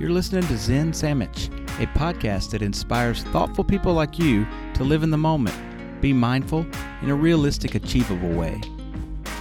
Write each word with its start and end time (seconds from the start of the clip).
You're 0.00 0.08
listening 0.08 0.46
to 0.46 0.56
Zen 0.56 0.94
Sandwich, 0.94 1.48
a 1.78 1.84
podcast 1.88 2.52
that 2.52 2.62
inspires 2.62 3.22
thoughtful 3.24 3.64
people 3.64 3.92
like 3.92 4.18
you 4.18 4.46
to 4.72 4.82
live 4.82 5.02
in 5.02 5.10
the 5.10 5.18
moment, 5.18 5.54
be 6.00 6.14
mindful 6.14 6.64
in 7.02 7.10
a 7.10 7.14
realistic, 7.14 7.74
achievable 7.74 8.30
way. 8.30 8.62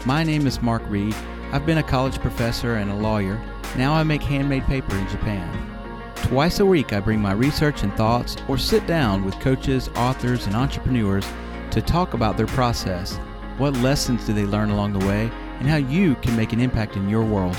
My 0.05 0.21
name 0.21 0.45
is 0.45 0.61
Mark 0.61 0.83
Reed. 0.89 1.15
I've 1.53 1.65
been 1.65 1.77
a 1.77 1.83
college 1.83 2.19
professor 2.19 2.75
and 2.75 2.91
a 2.91 2.95
lawyer. 2.95 3.41
Now 3.77 3.93
I 3.93 4.03
make 4.03 4.21
handmade 4.21 4.65
paper 4.65 4.97
in 4.97 5.07
Japan. 5.07 5.49
Twice 6.23 6.59
a 6.59 6.65
week, 6.65 6.91
I 6.91 6.99
bring 6.99 7.21
my 7.21 7.31
research 7.31 7.83
and 7.83 7.93
thoughts 7.93 8.35
or 8.49 8.57
sit 8.57 8.85
down 8.85 9.23
with 9.23 9.39
coaches, 9.39 9.87
authors, 9.95 10.45
and 10.45 10.57
entrepreneurs 10.57 11.25
to 11.71 11.81
talk 11.81 12.13
about 12.13 12.35
their 12.35 12.47
process. 12.47 13.15
What 13.59 13.77
lessons 13.77 14.25
do 14.25 14.33
they 14.33 14.45
learn 14.45 14.71
along 14.71 14.91
the 14.91 15.07
way, 15.07 15.31
and 15.59 15.69
how 15.69 15.77
you 15.77 16.15
can 16.15 16.35
make 16.35 16.51
an 16.51 16.59
impact 16.59 16.97
in 16.97 17.07
your 17.07 17.23
world. 17.23 17.55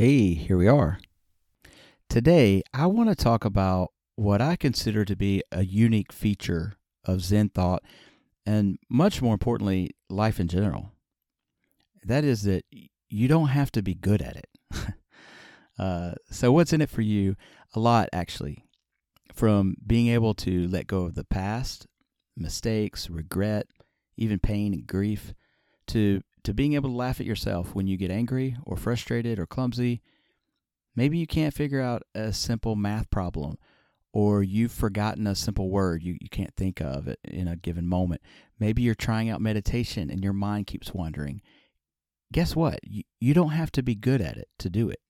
Hey, 0.00 0.32
here 0.32 0.56
we 0.56 0.66
are. 0.66 0.98
Today, 2.08 2.62
I 2.72 2.86
want 2.86 3.10
to 3.10 3.14
talk 3.14 3.44
about 3.44 3.90
what 4.16 4.40
I 4.40 4.56
consider 4.56 5.04
to 5.04 5.14
be 5.14 5.42
a 5.52 5.62
unique 5.62 6.10
feature 6.10 6.72
of 7.04 7.20
Zen 7.20 7.50
thought, 7.50 7.82
and 8.46 8.78
much 8.88 9.20
more 9.20 9.34
importantly, 9.34 9.90
life 10.08 10.40
in 10.40 10.48
general. 10.48 10.92
That 12.02 12.24
is 12.24 12.44
that 12.44 12.64
you 13.10 13.28
don't 13.28 13.48
have 13.48 13.70
to 13.72 13.82
be 13.82 13.92
good 13.92 14.22
at 14.22 14.36
it. 14.36 14.48
uh, 15.78 16.12
so, 16.30 16.50
what's 16.50 16.72
in 16.72 16.80
it 16.80 16.88
for 16.88 17.02
you? 17.02 17.36
A 17.74 17.78
lot, 17.78 18.08
actually. 18.10 18.64
From 19.34 19.74
being 19.86 20.08
able 20.08 20.32
to 20.36 20.66
let 20.68 20.86
go 20.86 21.02
of 21.02 21.14
the 21.14 21.24
past, 21.24 21.86
mistakes, 22.38 23.10
regret, 23.10 23.66
even 24.16 24.38
pain 24.38 24.72
and 24.72 24.86
grief, 24.86 25.34
to 25.88 26.22
to 26.44 26.54
being 26.54 26.74
able 26.74 26.90
to 26.90 26.96
laugh 26.96 27.20
at 27.20 27.26
yourself 27.26 27.74
when 27.74 27.86
you 27.86 27.96
get 27.96 28.10
angry 28.10 28.56
or 28.64 28.76
frustrated 28.76 29.38
or 29.38 29.46
clumsy. 29.46 30.02
Maybe 30.96 31.18
you 31.18 31.26
can't 31.26 31.54
figure 31.54 31.80
out 31.80 32.02
a 32.14 32.32
simple 32.32 32.76
math 32.76 33.10
problem 33.10 33.56
or 34.12 34.42
you've 34.42 34.72
forgotten 34.72 35.26
a 35.26 35.34
simple 35.34 35.70
word 35.70 36.02
you, 36.02 36.16
you 36.20 36.28
can't 36.28 36.54
think 36.56 36.80
of 36.80 37.06
it 37.06 37.18
in 37.24 37.46
a 37.46 37.56
given 37.56 37.86
moment. 37.86 38.20
Maybe 38.58 38.82
you're 38.82 38.94
trying 38.94 39.30
out 39.30 39.40
meditation 39.40 40.10
and 40.10 40.22
your 40.22 40.32
mind 40.32 40.66
keeps 40.66 40.92
wandering. 40.92 41.42
Guess 42.32 42.56
what? 42.56 42.80
You, 42.82 43.04
you 43.20 43.34
don't 43.34 43.50
have 43.50 43.72
to 43.72 43.82
be 43.82 43.94
good 43.94 44.20
at 44.20 44.36
it 44.36 44.48
to 44.58 44.70
do 44.70 44.88
it. 44.88 45.00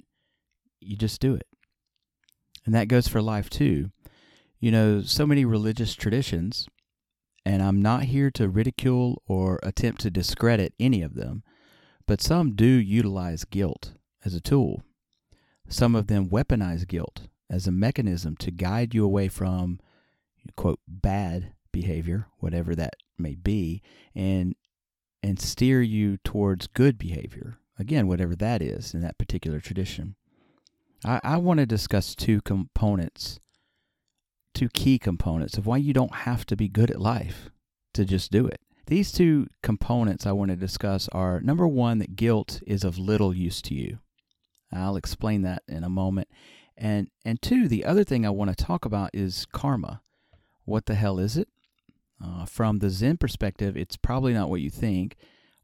You 0.80 0.96
just 0.96 1.20
do 1.20 1.34
it. 1.34 1.46
And 2.66 2.74
that 2.74 2.88
goes 2.88 3.08
for 3.08 3.22
life 3.22 3.48
too. 3.48 3.90
You 4.58 4.70
know, 4.70 5.02
so 5.02 5.26
many 5.26 5.44
religious 5.44 5.94
traditions 5.94 6.68
and 7.44 7.62
I'm 7.62 7.80
not 7.80 8.04
here 8.04 8.30
to 8.32 8.48
ridicule 8.48 9.22
or 9.26 9.58
attempt 9.62 10.00
to 10.02 10.10
discredit 10.10 10.74
any 10.78 11.02
of 11.02 11.14
them, 11.14 11.42
but 12.06 12.20
some 12.20 12.54
do 12.54 12.64
utilize 12.64 13.44
guilt 13.44 13.94
as 14.24 14.34
a 14.34 14.40
tool. 14.40 14.82
Some 15.68 15.94
of 15.94 16.08
them 16.08 16.28
weaponize 16.28 16.86
guilt 16.86 17.28
as 17.48 17.66
a 17.66 17.72
mechanism 17.72 18.36
to 18.36 18.50
guide 18.50 18.94
you 18.94 19.04
away 19.04 19.28
from, 19.28 19.80
quote, 20.56 20.80
bad 20.86 21.52
behavior, 21.72 22.26
whatever 22.38 22.74
that 22.74 22.94
may 23.18 23.34
be, 23.34 23.82
and 24.14 24.54
and 25.22 25.38
steer 25.38 25.82
you 25.82 26.16
towards 26.24 26.66
good 26.66 26.96
behavior. 26.96 27.58
Again, 27.78 28.08
whatever 28.08 28.34
that 28.36 28.62
is 28.62 28.94
in 28.94 29.02
that 29.02 29.18
particular 29.18 29.60
tradition. 29.60 30.16
I, 31.04 31.20
I 31.22 31.36
want 31.36 31.60
to 31.60 31.66
discuss 31.66 32.14
two 32.14 32.40
components 32.40 33.38
two 34.54 34.68
key 34.68 34.98
components 34.98 35.56
of 35.56 35.66
why 35.66 35.76
you 35.76 35.92
don't 35.92 36.14
have 36.14 36.44
to 36.46 36.56
be 36.56 36.68
good 36.68 36.90
at 36.90 37.00
life 37.00 37.50
to 37.94 38.04
just 38.04 38.30
do 38.30 38.46
it. 38.46 38.60
These 38.86 39.12
two 39.12 39.46
components 39.62 40.26
I 40.26 40.32
want 40.32 40.50
to 40.50 40.56
discuss 40.56 41.08
are 41.10 41.40
number 41.40 41.68
one, 41.68 41.98
that 41.98 42.16
guilt 42.16 42.60
is 42.66 42.82
of 42.82 42.98
little 42.98 43.34
use 43.34 43.62
to 43.62 43.74
you. 43.74 43.98
I'll 44.72 44.96
explain 44.96 45.42
that 45.42 45.62
in 45.68 45.84
a 45.84 45.88
moment. 45.88 46.28
And, 46.76 47.08
and 47.24 47.40
two, 47.40 47.68
the 47.68 47.84
other 47.84 48.04
thing 48.04 48.24
I 48.24 48.30
want 48.30 48.56
to 48.56 48.64
talk 48.64 48.84
about 48.84 49.10
is 49.12 49.46
karma. 49.52 50.02
What 50.64 50.86
the 50.86 50.94
hell 50.94 51.18
is 51.18 51.36
it? 51.36 51.48
Uh, 52.22 52.44
from 52.44 52.78
the 52.78 52.90
Zen 52.90 53.16
perspective, 53.16 53.76
it's 53.76 53.96
probably 53.96 54.32
not 54.32 54.50
what 54.50 54.60
you 54.60 54.70
think, 54.70 55.16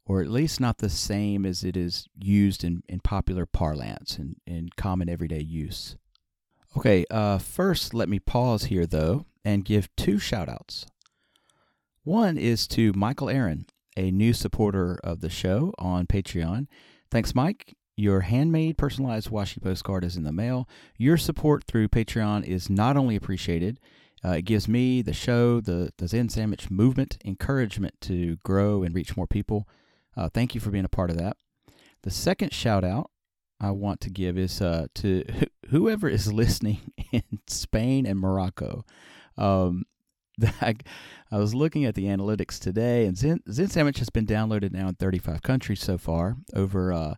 or 0.05 0.23
at 0.23 0.31
least 0.31 0.61
not 0.61 0.79
the 0.79 0.89
same 0.89 1.45
as 1.45 1.65
it 1.65 1.77
is 1.77 2.07
used 2.19 2.65
in, 2.65 2.83
in 2.89 3.01
popular 3.01 3.47
parlance 3.47 4.19
and 4.19 4.37
in 4.47 4.69
common 4.77 5.09
everyday 5.09 5.43
use. 5.43 5.97
Okay, 6.77 7.07
uh, 7.11 7.39
first, 7.39 7.95
let 7.95 8.09
me 8.09 8.19
pause 8.19 8.65
here, 8.65 8.87
though, 8.87 9.25
and 9.45 9.65
give 9.65 9.89
two 9.97 10.19
shout 10.19 10.49
outs. 10.49 10.87
One 12.05 12.37
is 12.37 12.69
to 12.69 12.93
Michael 12.95 13.31
Aaron, 13.31 13.67
a 13.97 14.11
new 14.11 14.35
supporter 14.35 15.01
of 15.03 15.21
the 15.21 15.31
show 15.31 15.73
on 15.79 16.07
Patreon. 16.07 16.67
Thanks, 17.11 17.35
Mike. 17.35 17.75
Your 17.97 18.21
handmade 18.21 18.77
personalized 18.77 19.31
washi 19.31 19.63
postcard 19.63 20.05
is 20.05 20.19
in 20.19 20.25
the 20.25 20.33
mail. 20.33 20.69
Your 20.99 21.17
support 21.17 21.65
through 21.65 21.89
Patreon 21.89 22.45
is 22.45 22.69
not 22.69 22.99
only 22.99 23.17
appreciated, 23.17 23.81
uh, 24.23 24.33
it 24.33 24.43
gives 24.43 24.69
me, 24.69 25.01
the 25.01 25.15
show, 25.15 25.63
the, 25.63 25.93
the 25.97 26.09
Zen 26.09 26.29
Sandwich 26.29 26.71
movement, 26.71 27.17
encouragement 27.25 27.95
to 28.03 28.37
grow 28.45 28.83
and 28.83 28.95
reach 28.95 29.17
more 29.17 29.27
people. 29.27 29.67
Uh, 30.15 30.29
thank 30.29 30.55
you 30.55 30.61
for 30.61 30.71
being 30.71 30.85
a 30.85 30.91
part 30.91 31.09
of 31.09 31.17
that. 31.17 31.39
The 32.03 32.11
second 32.11 32.53
shout 32.53 32.85
out 32.85 33.11
I 33.61 33.71
want 33.71 34.01
to 34.03 34.11
give 34.11 34.37
is 34.37 34.61
uh, 34.61 34.87
to 34.97 35.25
whoever 35.69 36.09
is 36.09 36.33
listening 36.33 36.93
in 37.13 37.23
Spain 37.47 38.07
and 38.07 38.19
Morocco. 38.19 38.85
Um, 39.37 39.85
I, 40.61 40.75
I, 41.33 41.39
was 41.39 41.55
looking 41.55 41.85
at 41.85 41.95
the 41.95 42.05
analytics 42.05 42.59
today, 42.61 43.07
and 43.07 43.17
Zen, 43.17 43.41
Sandwich 43.47 43.99
has 43.99 44.11
been 44.11 44.27
downloaded 44.27 44.73
now 44.73 44.89
in 44.89 44.95
35 44.95 45.43
countries 45.43 45.83
so 45.83 45.97
far, 45.97 46.37
over 46.55 46.93
uh, 46.93 47.15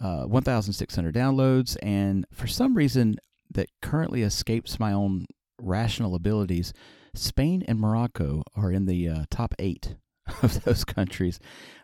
uh, 0.00 0.24
1,600 0.24 1.14
downloads. 1.14 1.76
And 1.82 2.26
for 2.32 2.46
some 2.46 2.74
reason 2.74 3.16
that 3.50 3.68
currently 3.80 4.22
escapes 4.22 4.80
my 4.80 4.92
own 4.92 5.26
rational 5.60 6.14
abilities, 6.14 6.72
Spain 7.14 7.62
and 7.68 7.78
Morocco 7.78 8.42
are 8.56 8.72
in 8.72 8.86
the 8.86 9.08
uh, 9.08 9.24
top 9.30 9.54
eight 9.58 9.96
of 10.42 10.64
those 10.64 10.84
countries 10.84 11.38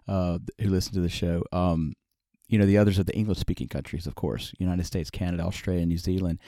uh, 0.09 0.39
who 0.61 0.69
listen 0.69 0.95
to 0.95 1.01
the 1.01 1.09
show. 1.09 1.45
Um, 1.53 1.95
you 2.49 2.59
know, 2.59 2.67
the 2.67 2.79
others 2.79 2.99
are 2.99 3.05
the 3.05 3.17
English 3.17 3.39
speaking 3.39 3.69
countries, 3.69 4.07
of 4.07 4.15
course 4.15 4.53
United 4.59 4.87
States, 4.87 5.11
Canada, 5.11 5.43
Australia, 5.45 5.87
New 5.87 5.99
Zealand. 5.99 6.39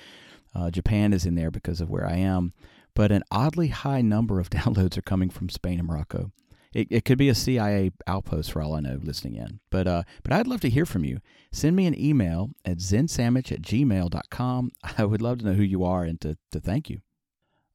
Uh, 0.54 0.70
Japan 0.70 1.12
is 1.12 1.26
in 1.26 1.36
there 1.36 1.50
because 1.50 1.80
of 1.80 1.90
where 1.90 2.06
I 2.06 2.16
am. 2.16 2.52
But 2.94 3.12
an 3.12 3.22
oddly 3.30 3.68
high 3.68 4.00
number 4.00 4.40
of 4.40 4.50
downloads 4.50 4.96
are 4.96 5.02
coming 5.02 5.30
from 5.30 5.48
Spain 5.48 5.78
and 5.78 5.88
Morocco. 5.88 6.32
It, 6.72 6.86
it 6.90 7.04
could 7.04 7.18
be 7.18 7.28
a 7.28 7.34
CIA 7.34 7.90
outpost 8.06 8.52
for 8.52 8.62
all 8.62 8.74
I 8.74 8.80
know 8.80 8.98
listening 9.02 9.34
in. 9.36 9.60
But 9.70 9.86
uh, 9.88 10.02
but 10.22 10.32
I'd 10.32 10.46
love 10.46 10.60
to 10.60 10.70
hear 10.70 10.86
from 10.86 11.04
you. 11.04 11.18
Send 11.52 11.74
me 11.74 11.86
an 11.86 11.98
email 11.98 12.50
at 12.64 12.78
zensandwich 12.78 13.50
at 13.50 13.62
gmail.com. 13.62 14.70
I 14.98 15.04
would 15.04 15.22
love 15.22 15.38
to 15.38 15.46
know 15.46 15.54
who 15.54 15.62
you 15.62 15.84
are 15.84 16.04
and 16.04 16.20
to, 16.20 16.36
to 16.52 16.60
thank 16.60 16.88
you. 16.88 17.00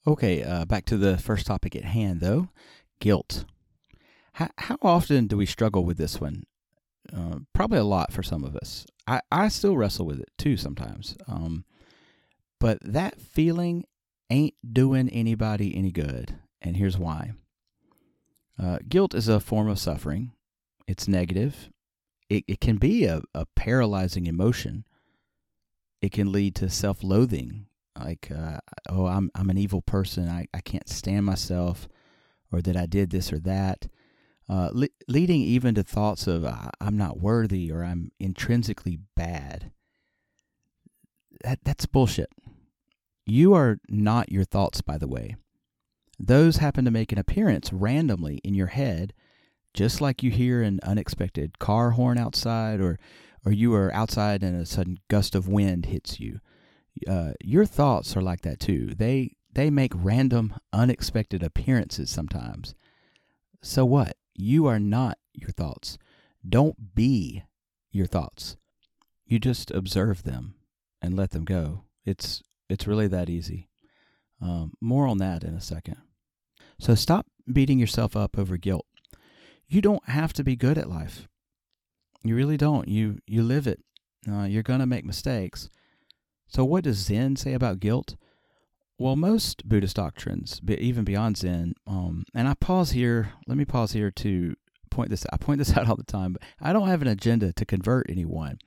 Okay, 0.08 0.44
uh, 0.44 0.66
back 0.66 0.86
to 0.86 0.98
the 0.98 1.18
first 1.18 1.46
topic 1.48 1.76
at 1.76 1.84
hand, 1.84 2.22
though 2.22 2.50
guilt. 3.00 3.46
How, 4.34 4.50
how 4.58 4.78
often 4.82 5.28
do 5.28 5.38
we 5.38 5.46
struggle 5.46 5.86
with 5.86 5.98
this 5.98 6.20
one? 6.20 6.44
Uh, 7.14 7.40
probably 7.54 7.78
a 7.78 7.84
lot 7.84 8.12
for 8.12 8.24
some 8.24 8.44
of 8.44 8.56
us. 8.56 8.86
I, 9.08 9.22
I 9.32 9.48
still 9.50 9.78
wrestle 9.78 10.06
with 10.06 10.20
it 10.20 10.32
too 10.38 10.58
sometimes. 10.58 11.16
Um, 11.28 11.66
but 12.60 12.80
that 12.82 13.20
feeling 13.20 13.86
ain't 14.30 14.56
doing 14.74 15.10
anybody 15.10 15.76
any 15.76 15.92
good. 15.92 16.36
And 16.62 16.78
here's 16.78 16.98
why 16.98 17.34
uh, 18.62 18.80
guilt 18.88 19.14
is 19.14 19.28
a 19.28 19.40
form 19.40 19.68
of 19.68 19.80
suffering, 19.80 20.32
it's 20.88 21.08
negative. 21.08 21.70
It, 22.30 22.44
it 22.48 22.60
can 22.60 22.78
be 22.78 23.06
a, 23.06 23.22
a 23.36 23.46
paralyzing 23.56 24.26
emotion. 24.26 24.86
It 26.02 26.12
can 26.12 26.32
lead 26.32 26.56
to 26.56 26.70
self 26.70 27.04
loathing, 27.04 27.68
like, 28.00 28.32
uh, 28.36 28.60
oh, 28.90 29.06
I'm, 29.06 29.30
I'm 29.36 29.50
an 29.50 29.58
evil 29.58 29.82
person. 29.82 30.28
I, 30.28 30.48
I 30.54 30.62
can't 30.62 30.90
stand 30.90 31.26
myself, 31.26 31.88
or 32.52 32.62
that 32.62 32.76
I 32.76 32.88
did 32.88 33.12
this 33.12 33.32
or 33.32 33.40
that 33.40 33.88
uh, 34.48 34.70
le- 34.74 34.88
leading 35.08 35.42
even 35.42 35.76
to 35.76 35.84
thoughts 35.84 36.28
of 36.28 36.46
I'm 36.80 36.98
not 36.98 37.20
worthy 37.20 37.72
or 37.72 37.84
I'm 37.84 38.12
intrinsically 38.20 39.00
bad. 39.16 39.72
That 41.44 41.60
that's 41.64 41.86
bullshit. 41.86 42.30
You 43.26 43.54
are 43.54 43.80
not 43.90 44.32
your 44.32 44.44
thoughts, 44.44 44.82
by 44.82 44.98
the 44.98 45.08
way. 45.08 45.36
Those 46.20 46.58
happen 46.58 46.86
to 46.86 46.92
make 46.92 47.12
an 47.12 47.18
appearance 47.18 47.74
randomly 47.74 48.38
in 48.44 48.54
your 48.54 48.68
head, 48.68 49.14
just 49.74 50.00
like 50.00 50.24
you 50.24 50.32
hear 50.32 50.62
an 50.62 50.80
unexpected 50.84 51.60
car 51.60 51.92
horn 51.92 52.18
outside, 52.18 52.80
or 52.80 53.00
or 53.46 53.52
you 53.52 53.74
are 53.74 53.94
outside 53.94 54.44
and 54.44 54.60
a 54.60 54.66
sudden 54.66 55.00
gust 55.08 55.36
of 55.36 55.48
wind 55.48 55.88
hits 55.88 56.20
you. 56.20 56.40
Uh, 57.08 57.34
your 57.44 57.66
thoughts 57.66 58.16
are 58.16 58.22
like 58.22 58.42
that 58.42 58.60
too. 58.60 58.94
They 58.96 59.36
they 59.54 59.70
make 59.70 59.94
random, 59.96 60.54
unexpected 60.72 61.42
appearances 61.42 62.10
sometimes. 62.10 62.76
So 63.62 63.86
what? 63.86 64.16
You 64.36 64.66
are 64.68 64.80
not 64.80 65.18
your 65.34 65.52
thoughts. 65.52 65.98
Don't 66.48 66.94
be 66.96 67.44
your 67.92 68.06
thoughts. 68.06 68.58
You 69.26 69.40
just 69.40 69.72
observe 69.72 70.24
them 70.24 70.56
and 71.02 71.16
let 71.16 71.32
them 71.32 71.46
go. 71.46 71.84
It's 72.06 72.44
it's 72.70 72.88
really 72.88 73.08
that 73.08 73.30
easy. 73.30 73.70
Um, 74.42 74.74
more 74.82 75.08
on 75.08 75.18
that 75.20 75.44
in 75.44 75.54
a 75.54 75.62
second. 75.62 75.98
So 76.80 76.94
stop 76.96 77.26
beating 77.52 77.80
yourself 77.80 78.16
up 78.16 78.38
over 78.38 78.58
guilt. 78.58 78.86
you 79.68 79.82
don't 79.82 80.08
have 80.10 80.34
to 80.34 80.44
be 80.44 80.56
good 80.56 80.78
at 80.78 80.90
life. 80.90 81.28
You 82.24 82.36
really 82.36 82.58
don't. 82.58 82.88
You 82.88 83.20
you 83.26 83.44
live 83.44 83.68
it. 83.68 83.82
Uh, 84.30 84.44
you're 84.44 84.64
gonna 84.64 84.86
make 84.86 85.06
mistakes. 85.06 85.70
So 86.48 86.64
what 86.66 86.84
does 86.84 86.98
Zen 86.98 87.36
say 87.36 87.54
about 87.54 87.80
guilt? 87.80 88.16
Well, 88.98 89.18
most 89.18 89.68
Buddhist 89.68 89.98
doctrines, 89.98 90.62
even 90.66 91.04
beyond 91.04 91.38
Zen, 91.38 91.74
um, 91.86 92.24
and 92.34 92.48
I 92.48 92.54
pause 92.54 92.92
here. 92.92 93.34
Let 93.46 93.58
me 93.58 93.66
pause 93.66 93.92
here 93.92 94.10
to 94.12 94.56
point 94.90 95.10
this. 95.10 95.26
I 95.34 95.38
point 95.38 95.60
this 95.60 95.76
out 95.78 95.90
all 95.90 95.98
the 95.98 96.04
time, 96.04 96.34
but 96.34 96.44
I 96.62 96.72
don't 96.72 96.88
have 96.88 97.02
an 97.02 97.10
agenda 97.10 97.52
to 97.54 97.66
convert 97.66 98.10
anyone. 98.10 98.60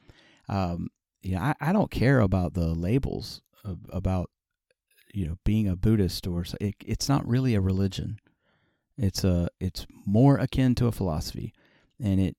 Um, 0.48 0.88
yeah, 1.22 1.54
I, 1.60 1.70
I 1.70 1.72
don't 1.72 1.90
care 1.90 2.20
about 2.20 2.54
the 2.54 2.68
labels 2.68 3.40
of, 3.64 3.78
about 3.90 4.30
you 5.14 5.26
know 5.26 5.36
being 5.44 5.66
a 5.66 5.76
Buddhist 5.76 6.26
or 6.26 6.44
it, 6.60 6.74
it's 6.84 7.08
not 7.08 7.26
really 7.26 7.54
a 7.54 7.60
religion. 7.60 8.18
It's 8.98 9.24
a 9.24 9.48
it's 9.60 9.86
more 10.04 10.36
akin 10.36 10.74
to 10.76 10.88
a 10.88 10.92
philosophy, 10.92 11.54
and 11.98 12.20
it 12.20 12.36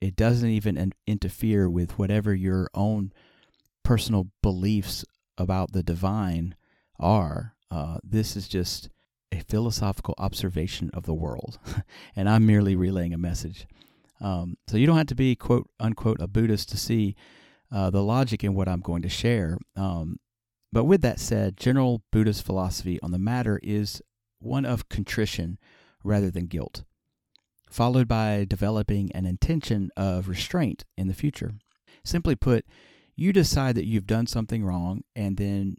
it 0.00 0.14
doesn't 0.14 0.48
even 0.48 0.92
interfere 1.08 1.68
with 1.68 1.98
whatever 1.98 2.34
your 2.34 2.70
own 2.72 3.12
personal 3.82 4.28
beliefs 4.42 5.04
about 5.38 5.72
the 5.72 5.82
divine 5.82 6.54
are. 6.98 7.54
Uh, 7.70 7.98
this 8.02 8.36
is 8.36 8.48
just 8.48 8.88
a 9.32 9.40
philosophical 9.40 10.14
observation 10.18 10.90
of 10.94 11.04
the 11.04 11.14
world, 11.14 11.58
and 12.16 12.28
I'm 12.28 12.46
merely 12.46 12.76
relaying 12.76 13.12
a 13.12 13.18
message. 13.18 13.66
Um, 14.20 14.56
so 14.68 14.76
you 14.76 14.86
don't 14.86 14.96
have 14.96 15.06
to 15.08 15.14
be 15.14 15.34
quote 15.34 15.68
unquote 15.78 16.20
a 16.20 16.26
Buddhist 16.26 16.68
to 16.70 16.76
see 16.76 17.16
uh, 17.70 17.90
the 17.90 18.02
logic 18.02 18.44
in 18.44 18.54
what 18.54 18.68
I'm 18.68 18.80
going 18.80 19.02
to 19.02 19.08
share. 19.08 19.58
Um, 19.76 20.18
but 20.72 20.84
with 20.84 21.02
that 21.02 21.20
said, 21.20 21.56
general 21.56 22.02
Buddhist 22.12 22.44
philosophy 22.44 22.98
on 23.02 23.10
the 23.10 23.18
matter 23.18 23.60
is 23.62 24.02
one 24.38 24.64
of 24.64 24.88
contrition 24.88 25.58
rather 26.04 26.30
than 26.30 26.46
guilt, 26.46 26.84
followed 27.70 28.08
by 28.08 28.46
developing 28.48 29.10
an 29.12 29.26
intention 29.26 29.90
of 29.96 30.28
restraint 30.28 30.84
in 30.96 31.08
the 31.08 31.14
future. 31.14 31.54
Simply 32.04 32.36
put, 32.36 32.64
you 33.16 33.32
decide 33.32 33.74
that 33.76 33.86
you've 33.86 34.06
done 34.06 34.26
something 34.26 34.64
wrong 34.64 35.02
and 35.14 35.36
then 35.36 35.76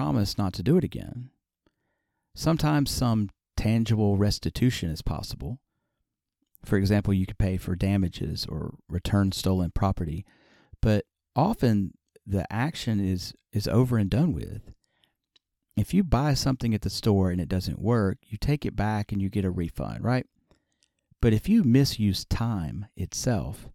promise 0.00 0.38
not 0.38 0.54
to 0.54 0.62
do 0.62 0.78
it 0.78 0.84
again. 0.84 1.28
Sometimes 2.34 2.90
some 2.90 3.28
tangible 3.54 4.16
restitution 4.16 4.88
is 4.88 5.02
possible. 5.02 5.58
For 6.64 6.78
example, 6.78 7.12
you 7.12 7.26
could 7.26 7.36
pay 7.36 7.58
for 7.58 7.76
damages 7.76 8.46
or 8.48 8.76
return 8.88 9.30
stolen 9.32 9.72
property, 9.72 10.24
but 10.80 11.04
often 11.36 11.92
the 12.26 12.50
action 12.50 12.98
is 12.98 13.34
is 13.52 13.68
over 13.68 13.98
and 13.98 14.08
done 14.08 14.32
with. 14.32 14.72
If 15.76 15.92
you 15.92 16.02
buy 16.02 16.32
something 16.32 16.72
at 16.72 16.80
the 16.80 16.88
store 16.88 17.30
and 17.30 17.38
it 17.40 17.48
doesn't 17.50 17.78
work, 17.78 18.16
you 18.22 18.38
take 18.38 18.64
it 18.64 18.74
back 18.74 19.12
and 19.12 19.20
you 19.20 19.28
get 19.28 19.44
a 19.44 19.50
refund, 19.50 20.02
right? 20.02 20.24
But 21.20 21.34
if 21.34 21.46
you 21.46 21.62
misuse 21.62 22.24
time 22.24 22.86
itself, 22.96 23.68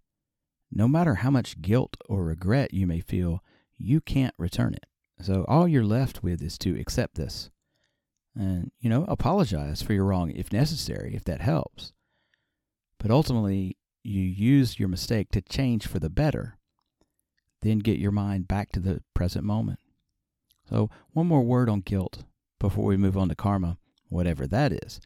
no 0.71 0.87
matter 0.87 1.15
how 1.15 1.29
much 1.29 1.61
guilt 1.61 1.97
or 2.09 2.23
regret 2.25 2.73
you 2.73 2.87
may 2.87 2.99
feel, 2.99 3.43
you 3.77 4.01
can't 4.01 4.33
return 4.39 4.73
it. 4.73 4.87
So 5.21 5.45
all 5.47 5.67
you're 5.67 5.83
left 5.83 6.23
with 6.23 6.41
is 6.41 6.57
to 6.59 6.79
accept 6.79 7.15
this 7.15 7.49
and, 8.35 8.71
you 8.79 8.89
know, 8.89 9.05
apologize 9.07 9.81
for 9.81 9.93
your 9.93 10.05
wrong 10.05 10.31
if 10.31 10.51
necessary, 10.51 11.15
if 11.15 11.23
that 11.25 11.41
helps. 11.41 11.93
But 12.99 13.11
ultimately, 13.11 13.77
you 14.03 14.21
use 14.21 14.79
your 14.79 14.89
mistake 14.89 15.31
to 15.31 15.41
change 15.41 15.87
for 15.87 15.99
the 15.99 16.09
better, 16.09 16.57
then 17.61 17.79
get 17.79 17.97
your 17.97 18.11
mind 18.11 18.47
back 18.47 18.71
to 18.73 18.79
the 18.79 19.01
present 19.13 19.45
moment. 19.45 19.79
So, 20.69 20.89
one 21.11 21.27
more 21.27 21.43
word 21.43 21.69
on 21.69 21.81
guilt 21.81 22.23
before 22.59 22.85
we 22.85 22.97
move 22.97 23.17
on 23.17 23.29
to 23.29 23.35
karma, 23.35 23.77
whatever 24.09 24.47
that 24.47 24.71
is. 24.71 24.99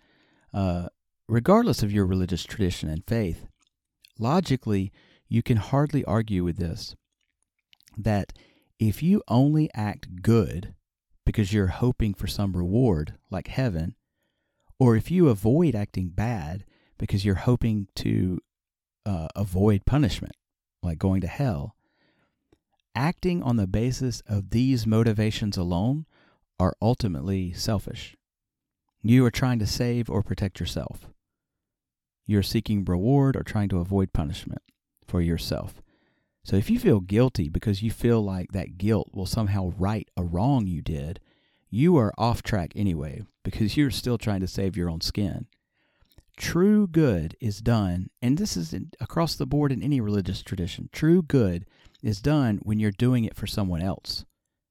Uh, 0.53 0.88
regardless 1.27 1.83
of 1.83 1.91
your 1.91 2.06
religious 2.06 2.44
tradition 2.44 2.89
and 2.89 3.03
faith, 3.06 3.45
logically, 4.17 4.91
you 5.27 5.44
can 5.44 5.57
hardly 5.57 6.03
argue 6.06 6.44
with 6.44 6.57
this 6.57 6.95
that 7.97 8.33
if 8.80 9.04
you 9.04 9.22
only 9.28 9.70
act 9.74 10.22
good 10.22 10.74
because 11.26 11.54
you're 11.54 11.68
hoping 11.68 12.14
for 12.14 12.28
some 12.28 12.54
reward, 12.54 13.16
like 13.30 13.48
heaven, 13.48 13.96
or 14.80 14.96
if 14.96 15.12
you 15.12 15.28
avoid 15.28 15.76
acting 15.76 16.10
bad 16.10 16.64
because 16.98 17.26
you're 17.26 17.36
hoping 17.36 17.88
to 17.96 18.40
uh, 19.06 19.28
avoid 19.36 19.86
punishment, 19.86 20.36
like 20.81 20.98
going 20.98 21.22
to 21.22 21.28
hell, 21.28 21.76
acting 22.96 23.44
on 23.44 23.58
the 23.58 23.68
basis 23.68 24.22
of 24.28 24.50
these 24.52 24.88
motivations 24.88 25.58
alone 25.58 26.06
are 26.60 26.76
ultimately 26.81 27.54
selfish. 27.54 28.16
You 29.02 29.26
are 29.26 29.31
trying 29.31 29.60
to 29.60 29.68
save 29.68 30.10
or 30.10 30.24
protect 30.24 30.60
yourself. 30.60 31.10
You're 32.26 32.44
seeking 32.44 32.86
reward 32.86 33.36
or 33.36 33.44
trying 33.44 33.70
to 33.70 33.80
avoid 33.80 34.14
punishment 34.14 34.62
for 35.06 35.22
yourself. 35.22 35.81
So 36.44 36.56
if 36.56 36.69
you 36.69 36.80
feel 36.80 37.00
guilty 37.00 37.50
because 37.50 37.83
you 37.83 37.91
feel 37.91 38.21
like 38.24 38.51
that 38.51 38.77
guilt 38.77 39.09
will 39.13 39.25
somehow 39.25 39.74
right 39.77 40.07
a 40.18 40.24
wrong 40.24 40.68
you 40.68 40.81
did, 40.81 41.19
you 41.69 41.97
are 41.97 42.13
off 42.18 42.41
track 42.41 42.71
anyway 42.75 43.24
because 43.44 43.77
you're 43.77 43.91
still 43.91 44.18
trying 44.18 44.39
to 44.39 44.47
save 44.47 44.75
your 44.75 44.89
own 44.89 45.01
skin. 45.01 45.47
True 46.38 46.88
good 46.88 47.36
is 47.41 47.59
done, 47.62 48.09
and 48.21 48.38
this 48.38 48.56
is 48.56 48.74
across 49.01 49.36
the 49.36 49.45
board 49.45 49.74
in 49.74 49.83
any 49.83 50.00
religious 50.00 50.41
tradition. 50.41 50.89
True 50.94 51.21
good 51.21 51.65
is 52.01 52.21
done 52.21 52.59
when 52.63 52.80
you're 52.80 52.92
doing 52.92 53.25
it 53.25 53.35
for 53.35 53.45
someone 53.45 53.81
else, 53.81 54.24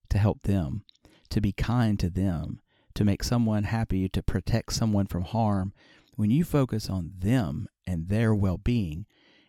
to 0.09 0.17
help 0.17 0.43
them, 0.43 0.85
to 1.29 1.43
be 1.43 1.53
kind 1.53 2.01
to 2.01 2.09
them, 2.09 2.61
to 2.95 3.05
make 3.05 3.23
someone 3.23 3.65
happy, 3.65 4.09
to 4.09 4.23
protect 4.23 4.73
someone 4.73 5.07
from 5.07 5.25
harm. 5.25 5.75
When 6.17 6.31
you 6.31 6.43
focus 6.43 6.89
on 6.89 7.13
them 7.19 7.69
and 7.87 8.09
their 8.09 8.35
well 8.35 8.59
being, 8.59 9.05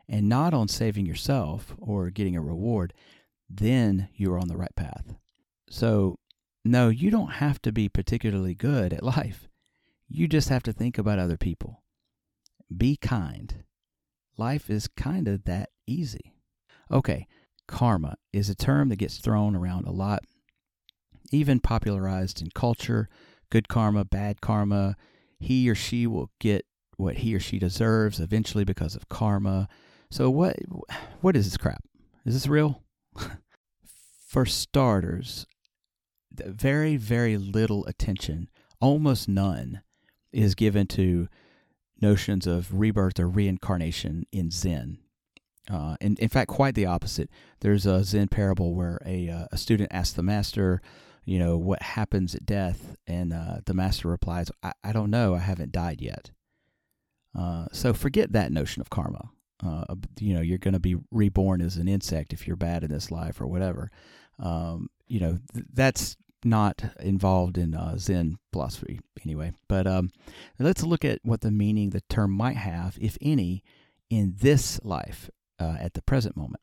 and 0.09 0.27
not 0.27 0.53
on 0.53 0.67
saving 0.67 1.05
yourself 1.05 1.75
or 1.77 2.09
getting 2.09 2.35
a 2.35 2.41
reward, 2.41 2.93
then 3.47 4.09
you 4.15 4.33
are 4.33 4.39
on 4.39 4.47
the 4.47 4.57
right 4.57 4.75
path. 4.75 5.15
So, 5.69 6.17
no, 6.65 6.89
you 6.89 7.11
don't 7.11 7.33
have 7.33 7.61
to 7.61 7.71
be 7.71 7.87
particularly 7.87 8.55
good 8.55 8.91
at 8.91 9.03
life. 9.03 9.47
You 10.07 10.27
just 10.27 10.49
have 10.49 10.63
to 10.63 10.73
think 10.73 10.97
about 10.97 11.19
other 11.19 11.37
people. 11.37 11.83
Be 12.75 12.97
kind. 12.97 13.63
Life 14.35 14.69
is 14.69 14.87
kind 14.87 15.27
of 15.27 15.43
that 15.45 15.69
easy. 15.85 16.33
Okay, 16.91 17.27
karma 17.67 18.15
is 18.33 18.49
a 18.49 18.55
term 18.55 18.89
that 18.89 18.97
gets 18.97 19.17
thrown 19.17 19.55
around 19.55 19.85
a 19.85 19.91
lot, 19.91 20.23
even 21.31 21.59
popularized 21.59 22.41
in 22.41 22.49
culture. 22.55 23.09
Good 23.51 23.67
karma, 23.67 24.05
bad 24.05 24.41
karma. 24.41 24.95
He 25.39 25.69
or 25.69 25.75
she 25.75 26.07
will 26.07 26.31
get 26.39 26.65
what 26.97 27.17
he 27.17 27.35
or 27.35 27.39
she 27.39 27.59
deserves 27.59 28.19
eventually 28.19 28.63
because 28.63 28.95
of 28.95 29.07
karma. 29.07 29.67
So 30.11 30.29
what 30.29 30.55
what 31.21 31.35
is 31.35 31.45
this 31.45 31.57
crap? 31.57 31.83
Is 32.25 32.33
this 32.33 32.47
real? 32.47 32.83
For 34.27 34.45
starters, 34.45 35.45
very 36.31 36.97
very 36.97 37.37
little 37.37 37.85
attention, 37.85 38.49
almost 38.79 39.27
none, 39.27 39.81
is 40.31 40.55
given 40.55 40.87
to 40.87 41.27
notions 42.01 42.47
of 42.47 42.79
rebirth 42.79 43.19
or 43.19 43.27
reincarnation 43.27 44.25
in 44.31 44.51
Zen. 44.51 44.99
Uh, 45.69 45.95
in 46.01 46.29
fact, 46.29 46.49
quite 46.49 46.73
the 46.73 46.85
opposite. 46.85 47.29
There's 47.59 47.85
a 47.85 48.03
Zen 48.03 48.29
parable 48.29 48.73
where 48.73 48.99
a, 49.05 49.29
uh, 49.29 49.45
a 49.51 49.57
student 49.57 49.91
asks 49.91 50.15
the 50.15 50.23
master, 50.23 50.81
you 51.25 51.37
know, 51.37 51.57
what 51.57 51.81
happens 51.83 52.33
at 52.33 52.45
death, 52.45 52.95
and 53.05 53.31
uh, 53.31 53.57
the 53.65 53.75
master 53.75 54.07
replies, 54.07 54.49
I, 54.63 54.71
I 54.83 54.91
don't 54.91 55.11
know, 55.11 55.35
I 55.35 55.39
haven't 55.39 55.71
died 55.71 56.01
yet. 56.01 56.31
Uh, 57.37 57.67
so 57.71 57.93
forget 57.93 58.31
that 58.31 58.51
notion 58.51 58.81
of 58.81 58.89
karma 58.89 59.29
uh, 59.65 59.95
you 60.19 60.33
know, 60.33 60.41
you're 60.41 60.57
going 60.57 60.73
to 60.73 60.79
be 60.79 60.95
reborn 61.11 61.61
as 61.61 61.77
an 61.77 61.87
insect 61.87 62.33
if 62.33 62.47
you're 62.47 62.55
bad 62.55 62.83
in 62.83 62.91
this 62.91 63.11
life 63.11 63.41
or 63.41 63.47
whatever. 63.47 63.91
Um, 64.39 64.89
you 65.07 65.19
know, 65.19 65.39
th- 65.53 65.65
that's 65.73 66.15
not 66.43 66.83
involved 66.99 67.57
in 67.57 67.75
uh, 67.75 67.97
Zen 67.97 68.37
philosophy 68.53 68.99
anyway. 69.25 69.51
But 69.67 69.87
um, 69.87 70.11
let's 70.57 70.83
look 70.83 71.03
at 71.03 71.19
what 71.23 71.41
the 71.41 71.51
meaning 71.51 71.89
the 71.89 72.01
term 72.09 72.31
might 72.31 72.57
have, 72.57 72.97
if 73.01 73.17
any, 73.21 73.63
in 74.09 74.35
this 74.39 74.79
life 74.83 75.29
uh, 75.59 75.75
at 75.79 75.93
the 75.93 76.01
present 76.01 76.37
moment. 76.37 76.61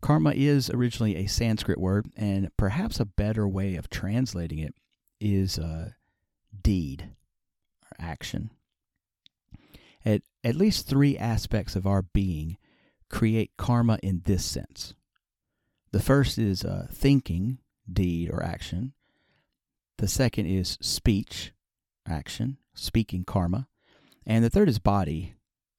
Karma 0.00 0.32
is 0.34 0.70
originally 0.70 1.16
a 1.16 1.26
Sanskrit 1.26 1.78
word, 1.78 2.06
and 2.16 2.50
perhaps 2.56 3.00
a 3.00 3.04
better 3.04 3.48
way 3.48 3.74
of 3.74 3.90
translating 3.90 4.60
it 4.60 4.74
is 5.20 5.58
uh, 5.58 5.90
deed 6.62 7.10
or 7.82 8.04
action. 8.04 8.50
At, 10.04 10.22
at 10.48 10.56
least 10.56 10.86
three 10.86 11.18
aspects 11.18 11.76
of 11.76 11.86
our 11.86 12.00
being 12.00 12.56
create 13.10 13.50
karma 13.58 13.98
in 14.02 14.22
this 14.24 14.46
sense. 14.46 14.94
The 15.92 16.00
first 16.00 16.38
is 16.38 16.64
uh, 16.64 16.86
thinking, 16.90 17.58
deed, 17.90 18.30
or 18.30 18.42
action. 18.42 18.94
The 19.98 20.08
second 20.08 20.46
is 20.46 20.78
speech, 20.80 21.52
action, 22.08 22.56
speaking 22.74 23.24
karma. 23.24 23.68
And 24.26 24.42
the 24.42 24.48
third 24.48 24.70
is 24.70 24.78
body, 24.78 25.34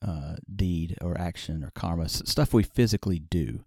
uh, 0.05 0.35
deed, 0.55 0.95
or 1.01 1.19
action, 1.19 1.63
or 1.63 1.71
karma, 1.71 2.07
stuff 2.07 2.53
we 2.53 2.61
physically 2.61 3.17
do. 3.17 3.65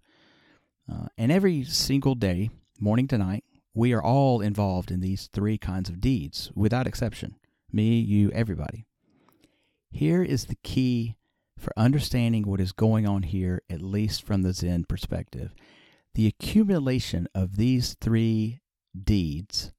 Uh, 0.90 1.06
and 1.18 1.32
every 1.32 1.64
single 1.64 2.14
day, 2.14 2.50
morning 2.78 3.08
to 3.08 3.18
night, 3.18 3.42
we 3.74 3.92
are 3.92 4.02
all 4.02 4.40
involved 4.40 4.92
in 4.92 5.00
these 5.00 5.28
three 5.32 5.58
kinds 5.58 5.88
of 5.88 6.00
deeds, 6.00 6.52
without 6.54 6.86
exception. 6.86 7.34
Me, 7.72 7.98
you, 7.98 8.30
everybody. 8.30 8.86
Here 9.92 10.22
is 10.22 10.46
the 10.46 10.56
key 10.64 11.16
for 11.58 11.72
understanding 11.76 12.44
what 12.44 12.60
is 12.60 12.72
going 12.72 13.06
on 13.06 13.22
here, 13.22 13.62
at 13.70 13.82
least 13.82 14.22
from 14.22 14.42
the 14.42 14.54
Zen 14.54 14.84
perspective. 14.88 15.54
The 16.14 16.26
accumulation 16.26 17.28
of 17.34 17.56
these 17.56 17.94
three 18.00 18.60
deeds 19.00 19.72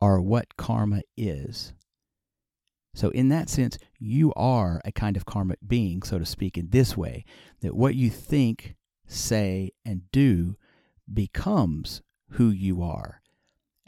are 0.00 0.20
what 0.20 0.56
karma 0.56 1.02
is. 1.16 1.72
So, 2.94 3.10
in 3.10 3.30
that 3.30 3.48
sense, 3.48 3.78
you 3.98 4.32
are 4.34 4.82
a 4.84 4.92
kind 4.92 5.16
of 5.16 5.24
karmic 5.24 5.58
being, 5.66 6.02
so 6.02 6.18
to 6.18 6.26
speak, 6.26 6.58
in 6.58 6.70
this 6.70 6.96
way 6.96 7.24
that 7.60 7.74
what 7.74 7.94
you 7.94 8.10
think, 8.10 8.76
say, 9.06 9.70
and 9.84 10.02
do 10.12 10.56
becomes 11.12 12.02
who 12.32 12.50
you 12.50 12.82
are. 12.82 13.22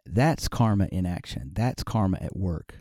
That's 0.06 0.48
karma 0.48 0.86
in 0.86 1.06
action. 1.06 1.50
That's 1.52 1.82
karma 1.82 2.18
at 2.20 2.36
work. 2.36 2.76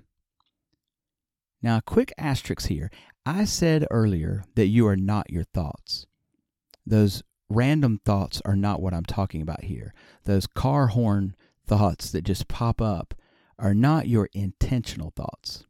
Now, 1.62 1.78
a 1.78 1.82
quick 1.82 2.14
asterisk 2.18 2.68
here. 2.68 2.90
I 3.26 3.46
said 3.46 3.86
earlier 3.92 4.44
that 4.56 4.68
you 4.68 4.88
are 4.88 4.96
not 4.96 5.30
your 5.30 5.44
thoughts. 5.44 6.06
Those 6.86 7.22
random 7.50 8.00
thoughts 8.06 8.42
are 8.46 8.56
not 8.56 8.82
what 8.82 8.94
I'm 8.94 9.06
talking 9.06 9.42
about 9.42 9.66
here. 9.66 9.94
Those 10.24 10.48
car 10.48 10.88
horn 10.88 11.36
thoughts 11.66 12.12
that 12.12 12.24
just 12.24 12.48
pop 12.48 12.82
up 12.82 13.14
are 13.58 13.74
not 13.74 14.08
your 14.08 14.30
intentional 14.34 15.12
thoughts. 15.16 15.66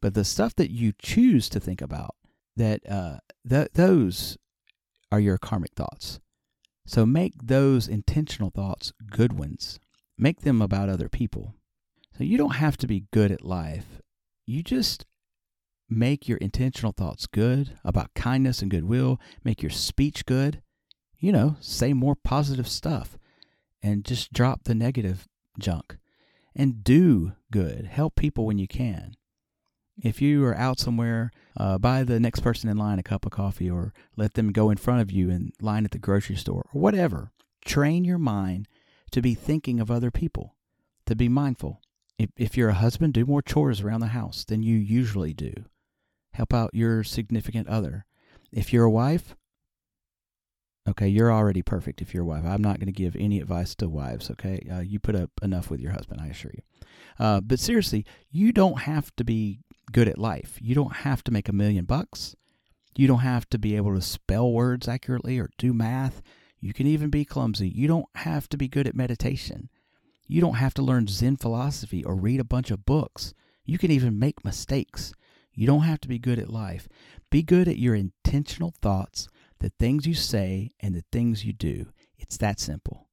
But 0.00 0.14
the 0.14 0.24
stuff 0.24 0.54
that 0.56 0.70
you 0.70 0.92
choose 0.98 1.48
to 1.50 1.60
think 1.60 1.80
about, 1.80 2.16
that 2.56 2.80
uh, 2.90 3.18
th- 3.48 3.70
those 3.74 4.36
are 5.10 5.20
your 5.20 5.38
karmic 5.38 5.72
thoughts. 5.74 6.20
So 6.86 7.06
make 7.06 7.34
those 7.42 7.88
intentional 7.88 8.50
thoughts 8.50 8.92
good 9.10 9.32
ones. 9.32 9.78
Make 10.18 10.40
them 10.40 10.60
about 10.60 10.88
other 10.88 11.08
people. 11.08 11.54
So 12.16 12.24
you 12.24 12.38
don't 12.38 12.56
have 12.56 12.76
to 12.78 12.86
be 12.86 13.06
good 13.12 13.30
at 13.30 13.44
life. 13.44 14.00
You 14.46 14.62
just 14.62 15.04
make 15.90 16.28
your 16.28 16.38
intentional 16.38 16.92
thoughts 16.92 17.26
good 17.26 17.78
about 17.84 18.14
kindness 18.14 18.62
and 18.62 18.70
goodwill. 18.70 19.20
Make 19.44 19.62
your 19.62 19.70
speech 19.70 20.24
good. 20.24 20.62
You 21.18 21.32
know, 21.32 21.56
say 21.60 21.92
more 21.92 22.14
positive 22.14 22.68
stuff 22.68 23.18
and 23.82 24.04
just 24.04 24.32
drop 24.32 24.64
the 24.64 24.74
negative 24.74 25.26
junk. 25.58 25.98
And 26.54 26.82
do 26.82 27.32
good. 27.50 27.86
Help 27.86 28.14
people 28.14 28.46
when 28.46 28.58
you 28.58 28.66
can. 28.66 29.14
If 30.02 30.22
you 30.22 30.44
are 30.44 30.56
out 30.56 30.78
somewhere, 30.78 31.30
uh, 31.56 31.78
buy 31.78 32.02
the 32.02 32.20
next 32.20 32.40
person 32.40 32.70
in 32.70 32.76
line 32.76 32.98
a 32.98 33.02
cup 33.02 33.26
of 33.26 33.32
coffee 33.32 33.68
or 33.68 33.92
let 34.16 34.34
them 34.34 34.52
go 34.52 34.70
in 34.70 34.76
front 34.76 35.00
of 35.00 35.10
you 35.10 35.28
in 35.28 35.52
line 35.60 35.84
at 35.84 35.90
the 35.90 35.98
grocery 35.98 36.36
store 36.36 36.66
or 36.72 36.80
whatever. 36.80 37.30
Train 37.64 38.04
your 38.04 38.18
mind 38.18 38.68
to 39.10 39.20
be 39.20 39.34
thinking 39.34 39.80
of 39.80 39.90
other 39.90 40.10
people, 40.10 40.54
to 41.06 41.14
be 41.16 41.28
mindful. 41.28 41.80
If, 42.18 42.30
if 42.36 42.56
you're 42.56 42.70
a 42.70 42.74
husband, 42.74 43.12
do 43.14 43.26
more 43.26 43.42
chores 43.42 43.80
around 43.80 44.00
the 44.00 44.08
house 44.08 44.44
than 44.44 44.62
you 44.62 44.76
usually 44.76 45.34
do. 45.34 45.52
Help 46.32 46.54
out 46.54 46.70
your 46.72 47.04
significant 47.04 47.68
other. 47.68 48.04
If 48.52 48.72
you're 48.72 48.84
a 48.84 48.90
wife, 48.90 49.36
okay, 50.88 51.08
you're 51.08 51.32
already 51.32 51.62
perfect 51.62 52.00
if 52.00 52.14
you're 52.14 52.22
a 52.22 52.26
wife. 52.26 52.44
I'm 52.44 52.62
not 52.62 52.78
going 52.78 52.86
to 52.86 52.92
give 52.92 53.16
any 53.16 53.40
advice 53.40 53.74
to 53.76 53.88
wives, 53.88 54.30
okay? 54.30 54.66
Uh, 54.70 54.80
you 54.80 54.98
put 54.98 55.16
up 55.16 55.30
enough 55.42 55.70
with 55.70 55.80
your 55.80 55.92
husband, 55.92 56.20
I 56.20 56.28
assure 56.28 56.52
you. 56.54 56.62
Uh, 57.18 57.40
but 57.40 57.58
seriously, 57.58 58.04
you 58.30 58.52
don't 58.52 58.80
have 58.80 59.14
to 59.16 59.24
be 59.24 59.60
good 59.92 60.08
at 60.08 60.18
life. 60.18 60.58
You 60.60 60.74
don't 60.74 60.96
have 60.96 61.22
to 61.24 61.32
make 61.32 61.48
a 61.48 61.54
million 61.54 61.84
bucks. 61.84 62.34
You 62.96 63.06
don't 63.06 63.20
have 63.20 63.48
to 63.50 63.58
be 63.58 63.76
able 63.76 63.94
to 63.94 64.00
spell 64.00 64.50
words 64.50 64.88
accurately 64.88 65.38
or 65.38 65.50
do 65.58 65.74
math. 65.74 66.22
You 66.60 66.72
can 66.72 66.86
even 66.86 67.10
be 67.10 67.24
clumsy. 67.24 67.68
You 67.68 67.88
don't 67.88 68.06
have 68.14 68.48
to 68.48 68.56
be 68.56 68.68
good 68.68 68.86
at 68.86 68.94
meditation. 68.94 69.68
You 70.26 70.40
don't 70.40 70.54
have 70.54 70.74
to 70.74 70.82
learn 70.82 71.06
Zen 71.06 71.36
philosophy 71.36 72.04
or 72.04 72.16
read 72.16 72.40
a 72.40 72.44
bunch 72.44 72.70
of 72.70 72.84
books. 72.84 73.34
You 73.64 73.78
can 73.78 73.90
even 73.90 74.18
make 74.18 74.44
mistakes. 74.44 75.12
You 75.54 75.66
don't 75.66 75.82
have 75.82 76.00
to 76.00 76.08
be 76.08 76.18
good 76.18 76.38
at 76.38 76.50
life. 76.50 76.88
Be 77.30 77.42
good 77.42 77.68
at 77.68 77.78
your 77.78 77.94
intentional 77.94 78.74
thoughts, 78.82 79.28
the 79.58 79.72
things 79.78 80.06
you 80.06 80.14
say, 80.14 80.72
and 80.80 80.94
the 80.94 81.04
things 81.10 81.44
you 81.44 81.52
do. 81.52 81.86
It's 82.18 82.36
that 82.38 82.60
simple. 82.60 83.08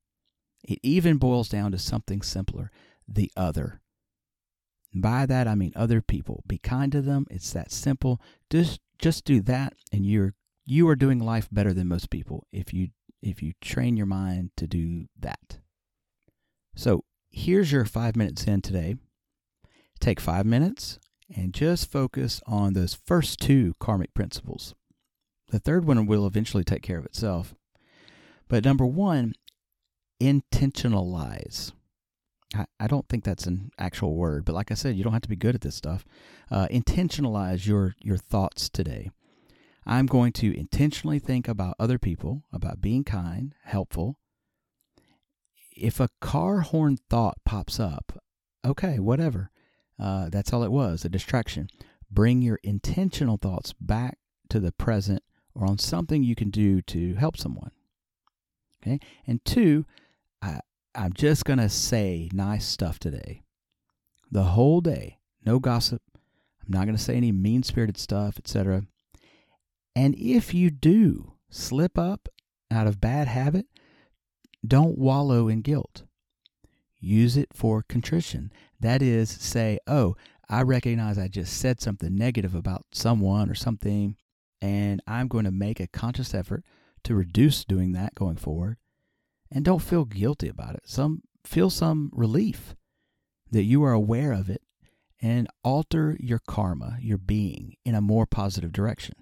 It 0.63 0.79
even 0.81 1.17
boils 1.17 1.49
down 1.49 1.71
to 1.71 1.77
something 1.77 2.21
simpler 2.21 2.71
the 3.07 3.31
other. 3.35 3.81
By 4.95 5.25
that 5.25 5.47
I 5.47 5.55
mean 5.55 5.73
other 5.75 6.01
people. 6.01 6.43
Be 6.47 6.57
kind 6.57 6.91
to 6.91 7.01
them. 7.01 7.25
It's 7.29 7.51
that 7.53 7.71
simple. 7.71 8.21
Just 8.49 8.79
just 8.99 9.25
do 9.25 9.41
that 9.41 9.73
and 9.91 10.05
you're 10.05 10.33
you 10.65 10.87
are 10.87 10.95
doing 10.95 11.19
life 11.19 11.49
better 11.51 11.73
than 11.73 11.87
most 11.87 12.09
people 12.09 12.47
if 12.51 12.73
you 12.73 12.89
if 13.21 13.41
you 13.41 13.53
train 13.61 13.97
your 13.97 14.05
mind 14.05 14.51
to 14.57 14.67
do 14.67 15.07
that. 15.19 15.59
So, 16.75 17.03
here's 17.29 17.71
your 17.71 17.85
5 17.85 18.15
minutes 18.15 18.45
in 18.45 18.61
today. 18.61 18.95
Take 19.99 20.19
5 20.19 20.45
minutes 20.45 20.99
and 21.35 21.53
just 21.53 21.91
focus 21.91 22.41
on 22.45 22.73
those 22.73 22.93
first 22.93 23.39
two 23.39 23.73
karmic 23.79 24.13
principles. 24.13 24.75
The 25.49 25.59
third 25.59 25.85
one 25.85 26.05
will 26.05 26.25
eventually 26.25 26.63
take 26.63 26.81
care 26.81 26.97
of 26.97 27.05
itself. 27.05 27.53
But 28.47 28.65
number 28.65 28.85
1, 28.85 29.33
intentionalize. 30.21 31.71
I, 32.79 32.87
don't 32.87 33.07
think 33.09 33.23
that's 33.23 33.47
an 33.47 33.71
actual 33.79 34.15
word, 34.15 34.45
but 34.45 34.53
like 34.53 34.69
I 34.69 34.75
said, 34.75 34.95
you 34.95 35.03
don't 35.03 35.13
have 35.13 35.23
to 35.23 35.29
be 35.29 35.35
good 35.35 35.55
at 35.55 35.61
this 35.61 35.75
stuff. 35.75 36.05
Uh, 36.51 36.67
intentionalize 36.67 37.65
your 37.65 37.95
your 37.99 38.17
thoughts 38.17 38.69
today. 38.69 39.09
I'm 39.85 40.05
going 40.05 40.33
to 40.33 40.57
intentionally 40.57 41.19
think 41.19 41.47
about 41.47 41.75
other 41.79 41.97
people, 41.97 42.43
about 42.53 42.79
being 42.79 43.03
kind, 43.03 43.55
helpful. 43.63 44.19
If 45.75 45.99
a 45.99 46.09
car 46.21 46.61
horn 46.61 46.97
thought 47.09 47.37
pops 47.45 47.79
up, 47.79 48.23
okay, 48.65 48.99
whatever. 48.99 49.49
Uh, 49.99 50.29
that's 50.29 50.51
all 50.51 50.63
it 50.63 50.71
was, 50.71 51.05
a 51.05 51.09
distraction. 51.09 51.67
Bring 52.09 52.41
your 52.41 52.59
intentional 52.63 53.37
thoughts 53.37 53.73
back 53.73 54.17
to 54.49 54.59
the 54.59 54.71
present 54.71 55.23
or 55.55 55.65
on 55.65 55.77
something 55.77 56.23
you 56.23 56.35
can 56.35 56.49
do 56.49 56.81
to 56.81 57.15
help 57.15 57.37
someone. 57.37 57.71
Okay, 58.81 58.99
and 59.25 59.43
two, 59.45 59.85
I, 60.41 60.59
I'm 60.93 61.13
just 61.13 61.45
going 61.45 61.59
to 61.59 61.69
say 61.69 62.29
nice 62.33 62.65
stuff 62.65 62.99
today. 62.99 63.43
The 64.31 64.43
whole 64.43 64.81
day, 64.81 65.19
no 65.45 65.59
gossip. 65.59 66.01
I'm 66.61 66.71
not 66.71 66.85
going 66.85 66.97
to 66.97 67.01
say 67.01 67.15
any 67.15 67.31
mean 67.31 67.63
spirited 67.63 67.97
stuff, 67.97 68.37
etc. 68.37 68.83
And 69.95 70.15
if 70.15 70.53
you 70.53 70.69
do 70.69 71.33
slip 71.49 71.97
up 71.97 72.29
out 72.71 72.87
of 72.87 72.99
bad 72.99 73.27
habit, 73.27 73.67
don't 74.65 74.97
wallow 74.97 75.47
in 75.47 75.61
guilt. 75.61 76.03
Use 76.99 77.35
it 77.35 77.49
for 77.53 77.83
contrition. 77.83 78.51
That 78.79 79.01
is, 79.01 79.29
say, 79.29 79.79
oh, 79.87 80.15
I 80.49 80.61
recognize 80.61 81.17
I 81.17 81.27
just 81.27 81.57
said 81.57 81.81
something 81.81 82.15
negative 82.15 82.55
about 82.55 82.85
someone 82.91 83.49
or 83.49 83.55
something, 83.55 84.15
and 84.61 85.01
I'm 85.07 85.27
going 85.27 85.45
to 85.45 85.51
make 85.51 85.79
a 85.79 85.87
conscious 85.87 86.33
effort 86.33 86.63
to 87.03 87.15
reduce 87.15 87.65
doing 87.65 87.91
that 87.93 88.15
going 88.15 88.37
forward 88.37 88.77
and 89.51 89.65
don't 89.65 89.81
feel 89.81 90.05
guilty 90.05 90.47
about 90.47 90.75
it. 90.75 90.83
Some 90.85 91.21
feel 91.45 91.69
some 91.69 92.09
relief 92.13 92.75
that 93.51 93.63
you 93.63 93.83
are 93.83 93.93
aware 93.93 94.31
of 94.31 94.49
it 94.49 94.61
and 95.21 95.47
alter 95.63 96.17
your 96.19 96.39
karma, 96.47 96.97
your 96.99 97.17
being, 97.17 97.75
in 97.85 97.95
a 97.95 98.01
more 98.01 98.25
positive 98.25 98.71
direction. 98.71 99.15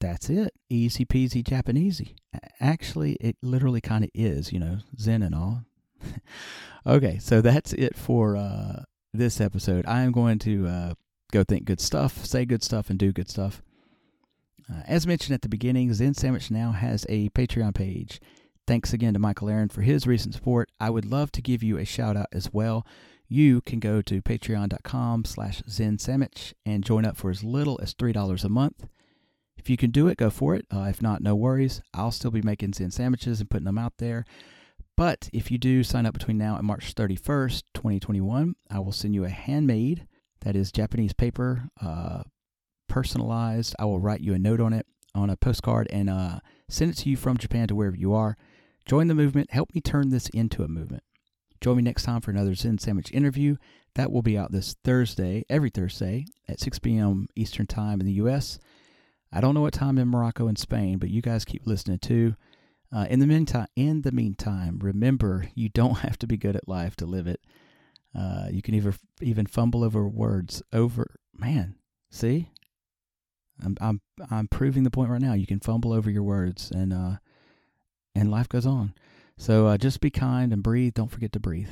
That's 0.00 0.30
it. 0.30 0.52
Easy 0.68 1.04
peasy 1.04 1.42
Japanesey. 1.42 2.14
Actually, 2.60 3.14
it 3.14 3.36
literally 3.42 3.80
kind 3.80 4.04
of 4.04 4.10
is, 4.14 4.52
you 4.52 4.60
know, 4.60 4.78
Zen 4.98 5.22
and 5.22 5.34
all. 5.34 5.64
okay, 6.86 7.18
so 7.18 7.40
that's 7.40 7.72
it 7.72 7.96
for 7.96 8.36
uh, 8.36 8.84
this 9.12 9.40
episode. 9.40 9.84
I 9.86 10.02
am 10.02 10.12
going 10.12 10.38
to 10.40 10.66
uh, 10.66 10.94
go 11.32 11.42
think 11.42 11.64
good 11.64 11.80
stuff, 11.80 12.24
say 12.24 12.44
good 12.44 12.62
stuff, 12.62 12.90
and 12.90 12.98
do 12.98 13.12
good 13.12 13.28
stuff. 13.28 13.62
Uh, 14.70 14.82
as 14.86 15.06
mentioned 15.06 15.34
at 15.34 15.42
the 15.42 15.48
beginning, 15.48 15.92
Zen 15.92 16.14
Sandwich 16.14 16.50
now 16.50 16.72
has 16.72 17.06
a 17.08 17.30
Patreon 17.30 17.74
page. 17.74 18.20
Thanks 18.66 18.92
again 18.92 19.14
to 19.14 19.18
Michael 19.18 19.48
Aaron 19.48 19.70
for 19.70 19.80
his 19.80 20.06
recent 20.06 20.34
support. 20.34 20.70
I 20.78 20.90
would 20.90 21.06
love 21.06 21.32
to 21.32 21.42
give 21.42 21.62
you 21.62 21.78
a 21.78 21.86
shout 21.86 22.16
out 22.16 22.28
as 22.32 22.52
well. 22.52 22.86
You 23.26 23.62
can 23.62 23.78
go 23.78 24.02
to 24.02 24.22
patreon.com 24.22 25.24
slash 25.24 25.62
zensandwich 25.62 26.52
and 26.64 26.84
join 26.84 27.04
up 27.04 27.16
for 27.16 27.30
as 27.30 27.42
little 27.42 27.78
as 27.82 27.94
$3 27.94 28.44
a 28.44 28.48
month. 28.48 28.86
If 29.58 29.68
you 29.68 29.76
can 29.76 29.90
do 29.90 30.08
it, 30.08 30.16
go 30.16 30.30
for 30.30 30.54
it. 30.54 30.66
Uh, 30.72 30.82
if 30.82 31.02
not, 31.02 31.22
no 31.22 31.34
worries. 31.34 31.82
I'll 31.92 32.12
still 32.12 32.30
be 32.30 32.42
making 32.42 32.74
Zen 32.74 32.90
sandwiches 32.90 33.40
and 33.40 33.50
putting 33.50 33.66
them 33.66 33.78
out 33.78 33.94
there. 33.98 34.24
But 34.96 35.28
if 35.32 35.50
you 35.50 35.58
do 35.58 35.84
sign 35.84 36.06
up 36.06 36.14
between 36.14 36.38
now 36.38 36.56
and 36.56 36.66
March 36.66 36.94
31st, 36.94 37.62
2021, 37.74 38.54
I 38.70 38.78
will 38.80 38.92
send 38.92 39.14
you 39.14 39.24
a 39.24 39.28
handmade, 39.28 40.06
that 40.40 40.56
is 40.56 40.72
Japanese 40.72 41.12
paper, 41.12 41.68
uh, 41.80 42.22
personalized. 42.88 43.76
I 43.78 43.84
will 43.84 44.00
write 44.00 44.22
you 44.22 44.34
a 44.34 44.38
note 44.38 44.60
on 44.60 44.72
it 44.72 44.86
on 45.14 45.30
a 45.30 45.36
postcard 45.36 45.88
and 45.90 46.08
uh, 46.08 46.40
send 46.68 46.90
it 46.90 46.96
to 46.98 47.10
you 47.10 47.16
from 47.16 47.36
Japan 47.36 47.68
to 47.68 47.74
wherever 47.74 47.96
you 47.96 48.12
are. 48.14 48.36
Join 48.86 49.06
the 49.08 49.14
movement. 49.14 49.52
Help 49.52 49.74
me 49.74 49.80
turn 49.80 50.08
this 50.08 50.28
into 50.30 50.62
a 50.62 50.68
movement. 50.68 51.02
Join 51.60 51.76
me 51.76 51.82
next 51.82 52.04
time 52.04 52.20
for 52.20 52.30
another 52.30 52.54
Zen 52.54 52.78
Sandwich 52.78 53.12
interview. 53.12 53.56
That 53.94 54.12
will 54.12 54.22
be 54.22 54.38
out 54.38 54.52
this 54.52 54.76
Thursday, 54.84 55.44
every 55.50 55.70
Thursday 55.70 56.24
at 56.48 56.60
6 56.60 56.78
p.m. 56.78 57.26
Eastern 57.36 57.66
Time 57.66 58.00
in 58.00 58.06
the 58.06 58.12
U.S. 58.14 58.58
I 59.32 59.40
don't 59.40 59.54
know 59.54 59.60
what 59.60 59.74
time 59.74 59.98
in 59.98 60.08
Morocco 60.08 60.48
and 60.48 60.58
Spain, 60.58 60.98
but 60.98 61.10
you 61.10 61.20
guys 61.20 61.44
keep 61.44 61.66
listening 61.66 61.98
too. 61.98 62.34
Uh, 62.94 63.06
in 63.10 63.20
the 63.20 63.26
meantime, 63.26 63.66
in 63.76 64.02
the 64.02 64.12
meantime, 64.12 64.78
remember 64.80 65.48
you 65.54 65.68
don't 65.68 65.98
have 65.98 66.18
to 66.18 66.26
be 66.26 66.36
good 66.36 66.56
at 66.56 66.68
life 66.68 66.96
to 66.96 67.06
live 67.06 67.26
it. 67.26 67.40
Uh, 68.14 68.46
you 68.50 68.62
can 68.62 68.74
even 68.74 68.94
even 69.20 69.46
fumble 69.46 69.84
over 69.84 70.08
words. 70.08 70.62
Over 70.72 71.16
man, 71.36 71.76
see, 72.10 72.50
I'm 73.62 73.76
I'm 73.80 74.00
I'm 74.30 74.48
proving 74.48 74.84
the 74.84 74.90
point 74.90 75.10
right 75.10 75.20
now. 75.20 75.34
You 75.34 75.46
can 75.46 75.60
fumble 75.60 75.92
over 75.92 76.10
your 76.10 76.22
words, 76.22 76.70
and 76.70 76.92
uh, 76.92 77.16
and 78.14 78.30
life 78.30 78.48
goes 78.48 78.66
on. 78.66 78.94
So 79.36 79.66
uh, 79.66 79.76
just 79.76 80.00
be 80.00 80.10
kind 80.10 80.52
and 80.52 80.62
breathe. 80.62 80.94
Don't 80.94 81.10
forget 81.10 81.32
to 81.32 81.40
breathe. 81.40 81.70